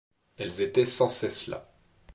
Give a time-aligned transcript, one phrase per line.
[0.39, 1.69] Elles étaient sans cesse là.